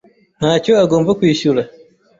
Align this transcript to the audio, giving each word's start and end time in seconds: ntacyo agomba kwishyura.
ntacyo 0.39 0.71
agomba 0.83 1.11
kwishyura. 1.19 1.61